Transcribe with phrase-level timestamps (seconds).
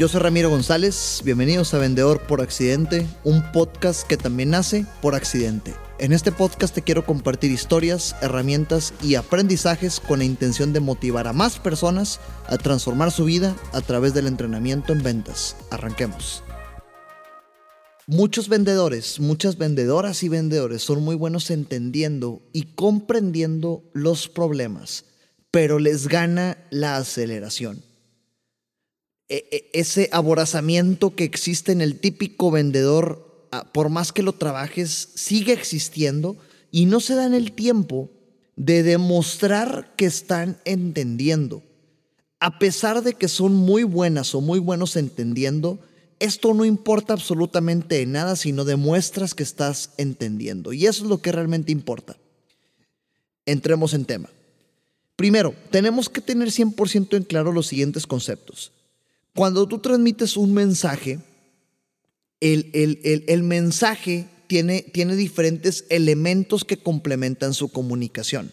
[0.00, 5.14] Yo soy Ramiro González, bienvenidos a Vendedor por Accidente, un podcast que también nace por
[5.14, 5.74] accidente.
[5.98, 11.26] En este podcast te quiero compartir historias, herramientas y aprendizajes con la intención de motivar
[11.26, 15.54] a más personas a transformar su vida a través del entrenamiento en ventas.
[15.70, 16.42] Arranquemos.
[18.06, 25.04] Muchos vendedores, muchas vendedoras y vendedores son muy buenos entendiendo y comprendiendo los problemas,
[25.50, 27.89] pero les gana la aceleración.
[29.30, 34.32] E, e, ese aborazamiento que existe en el típico vendedor, ah, por más que lo
[34.32, 36.36] trabajes, sigue existiendo
[36.72, 38.10] y no se dan el tiempo
[38.56, 41.62] de demostrar que están entendiendo.
[42.40, 45.78] A pesar de que son muy buenas o muy buenos entendiendo,
[46.18, 50.72] esto no importa absolutamente nada si no demuestras que estás entendiendo.
[50.72, 52.16] Y eso es lo que realmente importa.
[53.46, 54.28] Entremos en tema.
[55.14, 58.72] Primero, tenemos que tener 100% en claro los siguientes conceptos.
[59.34, 61.20] Cuando tú transmites un mensaje,
[62.40, 68.52] el, mensaje tiene, tiene diferentes elementos que complementan su comunicación.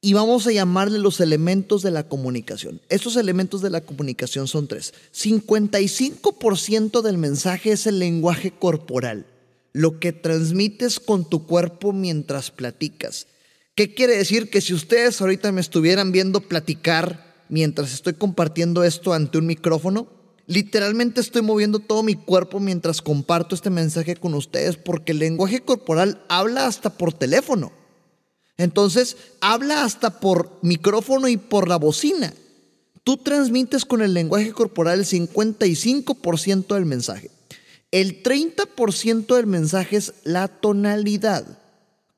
[0.00, 2.80] Y vamos a llamarle los elementos de la comunicación.
[2.90, 4.92] Estos elementos de la comunicación son tres.
[5.14, 9.26] 55% del mensaje es el lenguaje corporal,
[9.72, 13.26] lo que transmites con tu cuerpo mientras platicas.
[13.74, 14.50] ¿Qué quiere decir?
[14.50, 20.08] Que si ustedes ahorita me estuvieran viendo platicar mientras estoy compartiendo esto ante un micrófono.
[20.46, 25.60] Literalmente estoy moviendo todo mi cuerpo mientras comparto este mensaje con ustedes porque el lenguaje
[25.60, 27.72] corporal habla hasta por teléfono.
[28.56, 32.32] Entonces, habla hasta por micrófono y por la bocina.
[33.02, 37.30] Tú transmites con el lenguaje corporal el 55% del mensaje.
[37.90, 41.58] El 30% del mensaje es la tonalidad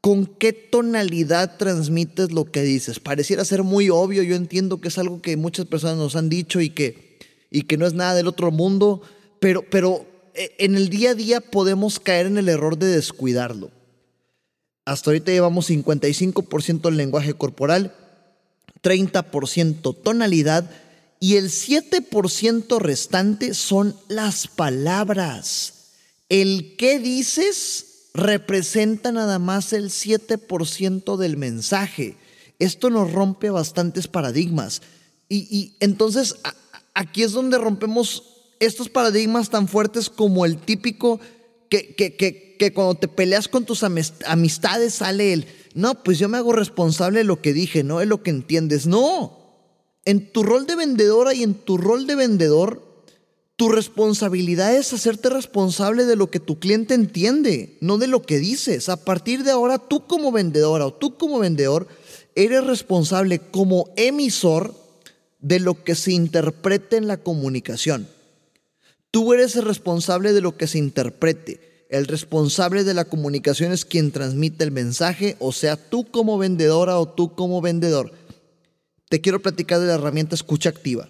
[0.07, 3.01] con qué tonalidad transmites lo que dices.
[3.01, 6.61] Pareciera ser muy obvio, yo entiendo que es algo que muchas personas nos han dicho
[6.61, 7.19] y que,
[7.51, 9.03] y que no es nada del otro mundo,
[9.41, 13.73] pero, pero eh, en el día a día podemos caer en el error de descuidarlo.
[14.85, 17.93] Hasta ahorita llevamos 55% en lenguaje corporal,
[18.85, 20.71] 30% tonalidad
[21.19, 25.95] y el 7% restante son las palabras.
[26.29, 27.86] El qué dices
[28.17, 32.17] representa nada más el 7% del mensaje.
[32.59, 34.81] Esto nos rompe bastantes paradigmas.
[35.29, 36.37] Y, entonces
[36.95, 38.23] aquí es donde rompemos
[38.59, 41.21] estos paradigmas tan fuertes como el típico
[41.69, 46.29] que, que, que, que cuando te peleas con tus amistades sale el, no, pues yo
[46.29, 48.87] me hago responsable de lo que dije, no es lo que entiendes.
[48.87, 49.37] No,
[50.07, 52.86] en tu rol de vendedora y en tu rol de vendedor
[53.57, 58.39] tu responsabilidad es hacerte responsable de lo que tu cliente entiende, no de lo que
[58.39, 58.91] dices.
[58.91, 61.89] A partir de ahora, tú como vendedora o tú como vendedor,
[62.35, 64.75] eres responsable como emisor
[65.41, 68.09] de lo que se interprete en la comunicación.
[69.11, 71.87] Tú eres el responsable de lo que se interprete.
[71.89, 76.99] El responsable de la comunicación es quien transmite el mensaje, o sea, tú como vendedora
[76.99, 78.13] o tú como vendedor.
[79.09, 81.09] Te quiero platicar de la herramienta escucha activa.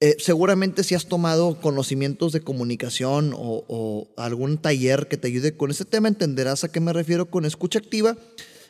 [0.00, 5.72] Eh, seguramente si has tomado conocimientos de comunicación o, algún taller que te ayude con
[5.72, 8.16] ese tema, entenderás a qué me refiero con escucha activa.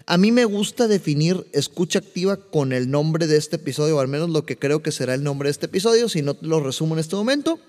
[0.06, 4.08] A mí me gusta definir escucha activa con el nombre de este episodio, o al
[4.08, 6.60] menos lo que creo que será el nombre de este episodio, si no te lo
[6.60, 7.60] resumo en este momento.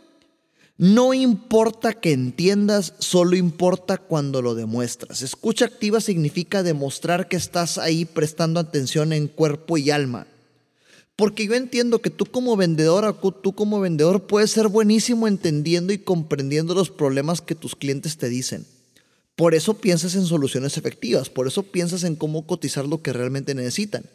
[0.77, 5.21] No importa que entiendas, solo importa cuando lo demuestras.
[5.21, 10.25] Escucha activa significa demostrar que estás ahí prestando atención en cuerpo y alma.
[11.19, 15.97] Porque yo entiendo que tú como vendedora, tú como vendedor puedes ser buenísimo entendiendo y
[15.97, 18.65] comprendiendo los problemas que tus clientes te dicen.
[19.35, 23.53] Por eso piensas en soluciones efectivas, por eso piensas en cómo cotizar lo que realmente
[23.53, 24.05] necesitan.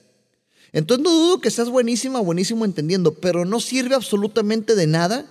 [0.72, 5.26] Entonces no dudo que seas buenísima, buenísimo entendiendo, pero no sirve absolutamente de nada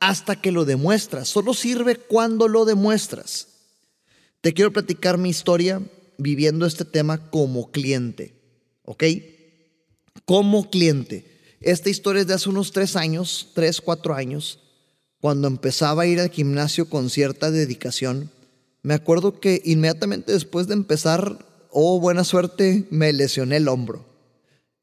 [0.00, 1.28] hasta que lo demuestras.
[1.28, 3.48] Solo sirve cuando lo demuestras.
[4.40, 5.82] Te quiero platicar mi historia
[6.16, 8.32] viviendo este tema como cliente,
[8.86, 9.04] ¿ok?
[10.24, 11.56] Como cliente.
[11.60, 14.60] Esta historia es de hace unos tres años, tres, cuatro años,
[15.20, 18.30] cuando empezaba a ir al gimnasio con cierta dedicación.
[18.82, 24.06] Me acuerdo que inmediatamente después de empezar, oh buena suerte, me lesioné el hombro.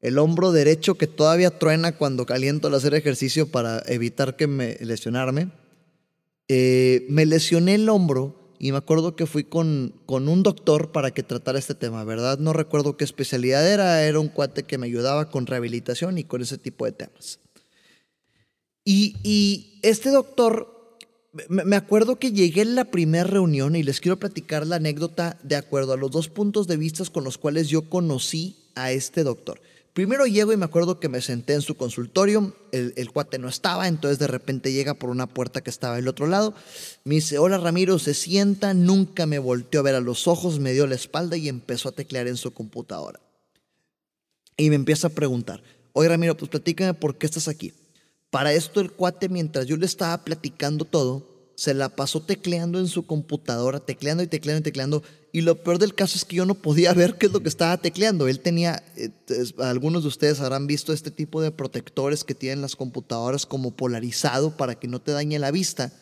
[0.00, 4.76] El hombro derecho que todavía truena cuando caliento al hacer ejercicio para evitar que me
[4.80, 5.50] lesionarme.
[6.48, 11.10] Eh, me lesioné el hombro y me acuerdo que fui con, con un doctor para
[11.10, 12.38] que tratara este tema, ¿verdad?
[12.38, 16.42] No recuerdo qué especialidad era, era un cuate que me ayudaba con rehabilitación y con
[16.42, 17.40] ese tipo de temas.
[18.84, 20.98] Y, y este doctor,
[21.48, 25.56] me acuerdo que llegué en la primera reunión y les quiero platicar la anécdota de
[25.56, 29.60] acuerdo a los dos puntos de vista con los cuales yo conocí a este doctor.
[29.96, 33.48] Primero llego y me acuerdo que me senté en su consultorio, el, el, cuate no
[33.48, 36.52] estaba, entonces de repente llega por una puerta que estaba del otro lado,
[37.04, 40.74] me dice, hola Ramiro, se sienta, nunca me volteó a ver a los ojos, me
[40.74, 43.20] dio la espalda y empezó a teclear en su computadora.
[44.58, 45.62] Y me empieza a preguntar,
[45.94, 47.72] oye Ramiro, pues platícame por qué estás aquí.
[48.28, 52.86] Para esto el cuate, mientras yo le estaba platicando todo, se la pasó tecleando en
[52.86, 55.02] su computadora, tecleando y tecleando y tecleando.
[55.32, 57.48] Y lo peor del caso es que yo no podía ver qué es lo que
[57.48, 58.28] estaba tecleando.
[58.28, 59.10] Él tenía, eh,
[59.58, 64.54] algunos de ustedes habrán visto este tipo de protectores que tienen las computadoras como polarizado
[64.54, 65.92] para que no te dañe la vista.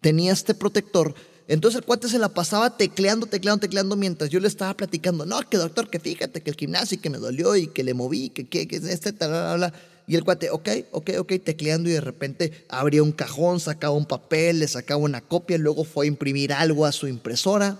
[0.00, 1.12] Tenía este protector.
[1.48, 5.26] Entonces el cuate se la pasaba tecleando, tecleando, tecleando mientras yo le estaba platicando.
[5.26, 8.30] No, que doctor, que fíjate que el gimnasio que me dolió y que le moví,
[8.30, 9.72] que, que, que este, tal, tal, tal.
[10.08, 14.06] Y el cuate, ok, ok, ok, tecleando y de repente abría un cajón, sacaba un
[14.06, 17.78] papel, le sacaba una copia, luego fue a imprimir algo a su impresora.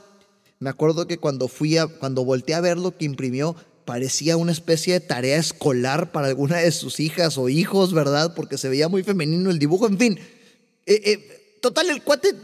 [0.58, 4.52] Me acuerdo que cuando fui a, cuando volteé a ver lo que imprimió, parecía una
[4.52, 8.34] especie de tarea escolar para alguna de sus hijas o hijos, ¿verdad?
[8.34, 10.19] Porque se veía muy femenino el dibujo, en fin.
[10.84, 12.34] Eh, eh, total, el cuate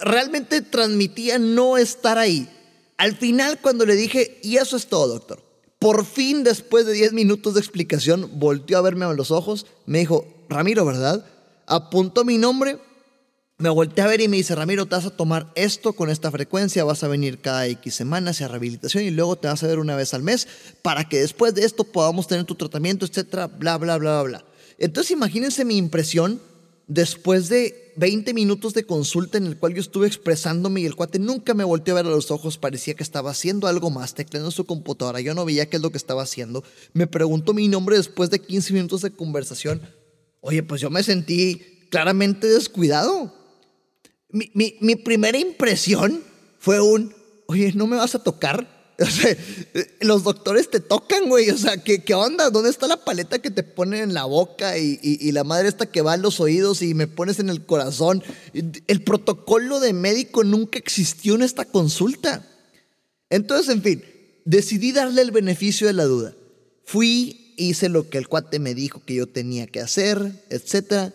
[0.00, 2.48] realmente transmitía no estar ahí.
[2.96, 5.43] Al final, cuando le dije, y eso es todo, doctor,
[5.84, 9.98] por fin, después de 10 minutos de explicación, volteó a verme a los ojos, me
[9.98, 11.26] dijo, Ramiro, ¿verdad?
[11.66, 12.78] Apuntó mi nombre,
[13.58, 16.30] me volteé a ver y me dice, Ramiro, te vas a tomar esto con esta
[16.30, 19.78] frecuencia, vas a venir cada X semanas a rehabilitación y luego te vas a ver
[19.78, 20.48] una vez al mes
[20.80, 24.44] para que después de esto podamos tener tu tratamiento, etcétera, bla, bla, bla, bla.
[24.78, 26.40] Entonces imagínense mi impresión
[26.86, 31.18] después de 20 minutos de consulta en el cual yo estuve expresándome y el cuate
[31.18, 34.50] nunca me volteó a ver a los ojos, parecía que estaba haciendo algo más, tecleando
[34.50, 37.96] su computadora, yo no veía qué es lo que estaba haciendo, me preguntó mi nombre
[37.96, 39.80] después de 15 minutos de conversación,
[40.40, 43.32] oye, pues yo me sentí claramente descuidado.
[44.28, 46.22] Mi, mi, mi primera impresión
[46.58, 47.14] fue un,
[47.46, 48.73] oye, ¿no me vas a tocar?
[49.10, 49.36] Sea,
[50.00, 51.50] los doctores te tocan, güey.
[51.50, 52.50] O sea, ¿qué, ¿qué, onda?
[52.50, 55.86] ¿Dónde está la paleta que te ponen en la boca y, y, la madre esta
[55.86, 58.22] que va en los oídos y me pones en el corazón?
[58.52, 62.46] El protocolo de médico nunca existió en esta consulta.
[63.30, 64.04] Entonces, en fin,
[64.44, 66.34] decidí darle el beneficio de la duda.
[66.84, 71.12] Fui, hice lo que el cuate me dijo que yo tenía que hacer, etc.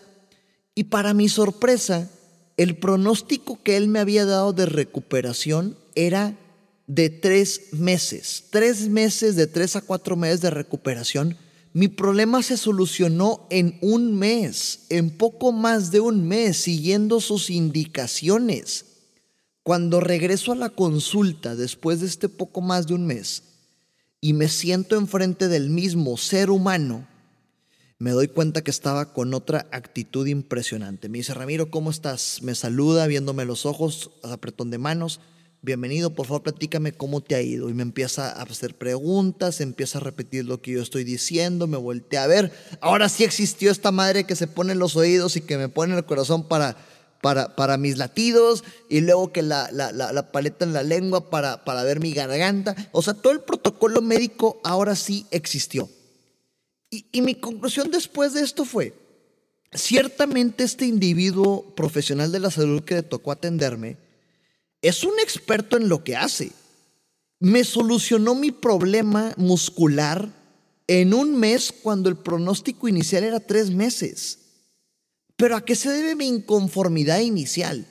[0.74, 2.10] Y para mi sorpresa,
[2.58, 6.36] el pronóstico que él me había dado de recuperación era
[6.90, 11.36] de tres meses, tres meses, de tres a cuatro meses de recuperación,
[11.72, 17.48] mi problema se solucionó en un mes, en poco más de un mes, siguiendo sus
[17.48, 18.86] indicaciones.
[19.62, 23.44] Cuando regreso a la consulta después de este poco más de un mes
[24.20, 27.06] y me siento enfrente del mismo ser humano,
[28.00, 31.08] me doy cuenta que estaba con otra actitud impresionante.
[31.08, 32.42] Me dice, Ramiro, ¿cómo estás?
[32.42, 35.20] Me saluda viéndome los ojos, apretón de manos
[35.62, 37.68] bienvenido, por favor platícame cómo te ha ido.
[37.68, 41.76] Y me empieza a hacer preguntas, empieza a repetir lo que yo estoy diciendo, me
[41.76, 42.52] volteé a ver.
[42.80, 45.96] Ahora sí existió esta madre que se pone en los oídos y que me pone
[45.96, 46.76] el corazón para,
[47.20, 51.64] para, para mis latidos y luego que la, la, la, paleta en la lengua para,
[51.64, 52.74] para ver mi garganta.
[52.92, 55.88] O sea, todo el protocolo médico ahora sí existió.
[56.90, 58.94] Y, y mi conclusión después de esto fue,
[59.72, 63.96] ciertamente este individuo profesional de la salud que le tocó atenderme,
[64.82, 66.52] es un experto en lo que hace.
[67.38, 70.30] Me solucionó mi problema muscular
[70.86, 74.38] en un mes cuando el pronóstico inicial era tres meses.
[75.36, 77.86] Pero ¿a qué se debe mi inconformidad inicial?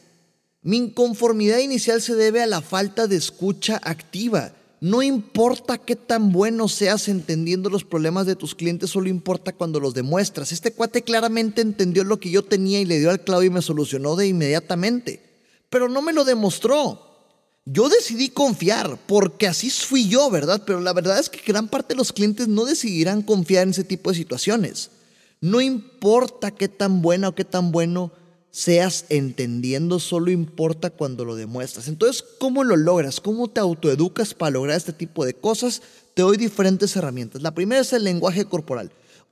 [0.61, 4.53] Mi inconformidad inicial se debe a la falta de escucha activa.
[4.81, 9.79] No importa qué tan bueno seas entendiendo los problemas de tus clientes, solo importa cuando
[9.79, 10.51] los demuestras.
[10.51, 13.61] Este cuate claramente entendió lo que yo tenía y le dio al clavo y me
[13.61, 15.28] solucionó de inmediatamente
[15.69, 17.05] pero no me lo demostró.
[17.65, 20.63] Yo decidí confiar, porque así fui yo, ¿verdad?
[20.65, 23.83] Pero la verdad es que gran parte de los clientes no decidirán confiar en ese
[23.83, 24.89] tipo de situaciones.
[25.41, 28.11] No importa qué tan buena o qué tan bueno
[28.51, 31.87] seas entendiendo, solo importa cuando lo demuestras.
[31.87, 33.19] Entonces, ¿cómo lo logras?
[33.19, 35.81] ¿Cómo te autoeducas para lograr este tipo de cosas?
[36.15, 37.41] Te doy diferentes herramientas.
[37.41, 38.91] La primera es el lenguaje corporal.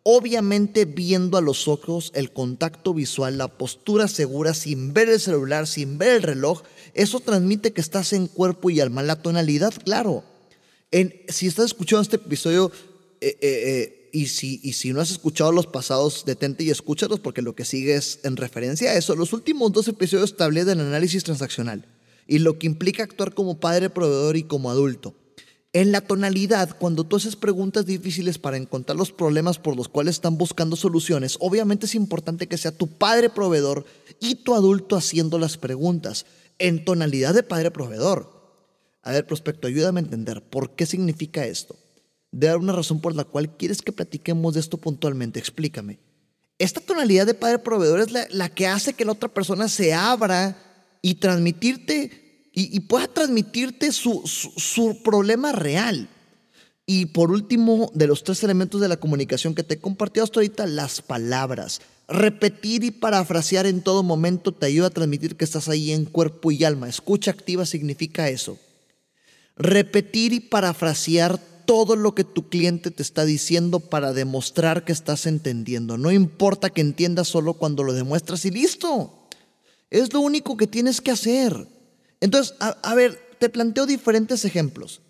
[0.09, 5.67] Obviamente viendo a los ojos el contacto visual, la postura segura, sin ver el celular,
[5.67, 6.61] sin ver el reloj,
[6.93, 9.03] eso transmite que estás en cuerpo y alma.
[9.03, 10.23] La tonalidad, claro.
[10.91, 12.71] En, si estás escuchando este episodio
[13.19, 17.19] eh, eh, eh, y, si, y si no has escuchado los pasados, detente y escúchalos
[17.19, 19.13] porque lo que sigue es en referencia a eso.
[19.13, 21.85] Los últimos dos episodios hablé del análisis transaccional
[22.29, 25.15] y lo que implica actuar como padre, proveedor y como adulto.
[25.73, 30.15] En la tonalidad, cuando tú haces preguntas difíciles para encontrar los problemas por los cuales
[30.15, 33.85] están buscando soluciones, obviamente es importante que sea tu padre proveedor
[34.19, 36.25] y tu adulto haciendo las preguntas
[36.57, 38.37] en tonalidad de padre proveedor.
[39.03, 41.75] A ver, prospecto, ayúdame a entender por qué significa esto.
[42.31, 45.39] de dar una razón por la cual quieres que platiquemos de esto puntualmente.
[45.39, 45.99] Explícame.
[46.59, 50.57] Esta tonalidad de padre proveedor es la, que hace que la otra persona se abra
[51.01, 52.26] y transmitirte
[52.59, 56.09] y, pueda transmitirte su, su problema real.
[56.87, 60.39] Y por último, de los tres elementos de la comunicación que te he compartido hasta
[60.39, 61.81] ahorita, las palabras.
[62.07, 66.51] Repetir y parafrasear en todo momento te ayuda a transmitir que estás ahí en cuerpo
[66.51, 66.89] y alma.
[66.89, 68.57] Escucha activa significa eso.
[69.55, 75.27] Repetir y parafrasear todo lo que tu cliente te está diciendo para demostrar que estás
[75.27, 75.99] entendiendo.
[75.99, 79.13] No importa que entiendas solo cuando lo demuestras y listo.
[79.91, 81.76] Es lo único que tienes que hacer.
[82.21, 85.01] Entonces, a, ver, te planteo diferentes ejemplos.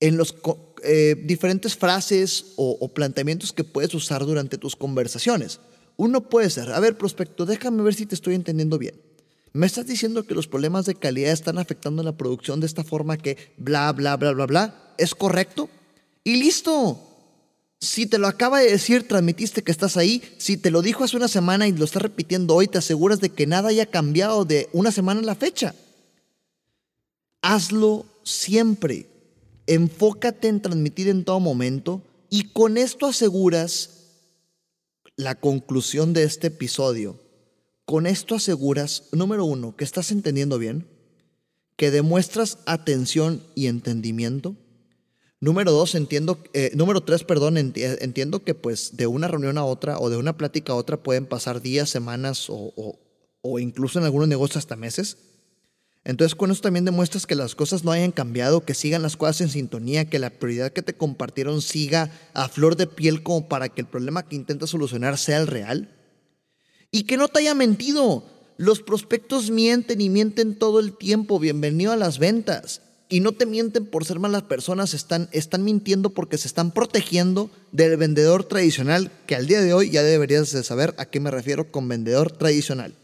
[0.00, 0.34] En los
[0.82, 5.60] eh, diferentes frases o planteamientos que puedes usar durante tus conversaciones.
[5.96, 9.00] Uno puede ser, a ver, prospecto, déjame ver si te estoy entendiendo bien.
[9.52, 13.18] ¿Me estás diciendo que los problemas de calidad están afectando la producción de esta forma
[13.18, 14.94] que bla, bla, bla, bla, bla?
[14.96, 15.68] ¿Es correcto?
[16.24, 17.08] Y listo.
[17.78, 20.22] Si te lo acaba de decir, transmitiste que estás ahí.
[20.38, 23.30] Si te lo dijo hace una semana y lo estás repitiendo hoy, te aseguras de
[23.30, 25.74] que nada haya cambiado de una semana a la fecha.
[27.42, 29.06] Hazlo siempre.
[29.66, 33.90] Enfócate en transmitir en todo momento y con esto aseguras
[35.16, 37.20] la conclusión de este episodio.
[37.84, 40.86] Con esto aseguras, número uno, que estás entendiendo bien,
[41.76, 44.56] que demuestras atención y entendimiento.
[45.40, 49.98] Número dos, entiendo, eh, número tres, perdón, entiendo que pues de una reunión a otra
[49.98, 52.72] o de una plática a otra pueden pasar días, semanas o,
[53.40, 55.16] o incluso en algunos negocios hasta meses.
[56.04, 59.40] Entonces con eso también demuestras que las cosas no hayan cambiado, que sigan las cosas
[59.42, 63.68] en sintonía, que la prioridad que te compartieron siga a flor de piel como para
[63.68, 65.96] que el problema que intentas solucionar sea el real.
[66.90, 68.24] Y que no te haya mentido.
[68.56, 71.38] Los prospectos mienten y mienten todo el tiempo.
[71.38, 72.82] Bienvenido a las ventas.
[73.08, 77.50] Y no te mienten por ser malas personas, están, están mintiendo porque se están protegiendo
[77.70, 81.30] del vendedor tradicional, que al día de hoy ya deberías de saber a qué me
[81.30, 82.94] refiero con vendedor tradicional.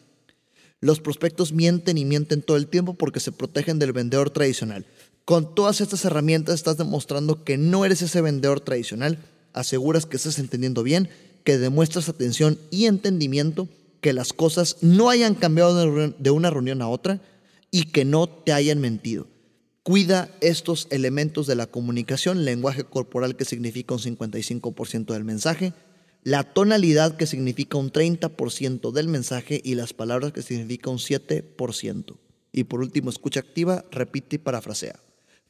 [0.81, 4.87] Los prospectos mienten y mienten todo el tiempo porque se protegen del vendedor tradicional.
[5.25, 9.19] Con todas estas herramientas estás demostrando que no eres ese vendedor tradicional,
[9.53, 11.09] aseguras que estás entendiendo bien,
[11.45, 13.69] que demuestras atención y entendimiento,
[14.01, 17.21] que las cosas no hayan cambiado de una reunión a otra
[17.71, 19.27] y que no te hayan mentido.
[19.83, 25.73] Cuida estos elementos de la comunicación, lenguaje corporal que significa un 55% del mensaje,
[26.23, 32.17] la tonalidad que significa un 30% del mensaje y las palabras que significa un 7%.
[32.53, 35.01] Y por último, escucha activa, repite y parafrasea.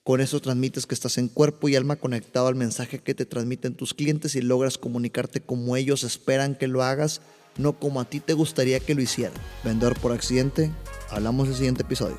[0.05, 3.75] Con eso transmites que estás en cuerpo y alma conectado al mensaje que te transmiten
[3.75, 7.21] tus clientes y logras comunicarte como ellos esperan que lo hagas,
[7.59, 9.35] no como a ti te gustaría que lo hicieran.
[9.65, 10.71] Vendedor por accidente,
[11.11, 12.17] hablamos en el siguiente episodio.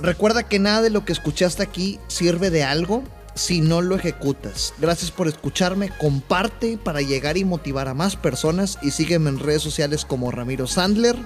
[0.00, 3.04] Recuerda que nada de lo que escuchaste aquí sirve de algo
[3.38, 4.74] si no lo ejecutas.
[4.78, 9.62] Gracias por escucharme, comparte para llegar y motivar a más personas y sígueme en redes
[9.62, 11.16] sociales como Ramiro Sandler,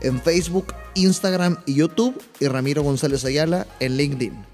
[0.00, 4.51] en Facebook, Instagram y YouTube y Ramiro González Ayala en LinkedIn.